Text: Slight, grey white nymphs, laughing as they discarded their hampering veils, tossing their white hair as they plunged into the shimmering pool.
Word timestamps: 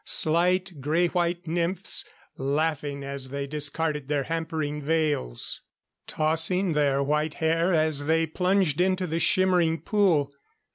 Slight, 0.03 0.81
grey 0.81 1.09
white 1.09 1.45
nymphs, 1.47 2.05
laughing 2.35 3.03
as 3.03 3.29
they 3.29 3.45
discarded 3.45 4.07
their 4.07 4.23
hampering 4.23 4.81
veils, 4.81 5.61
tossing 6.07 6.71
their 6.73 7.03
white 7.03 7.35
hair 7.35 7.71
as 7.71 8.05
they 8.07 8.25
plunged 8.25 8.81
into 8.81 9.05
the 9.05 9.19
shimmering 9.19 9.79
pool. 9.79 10.33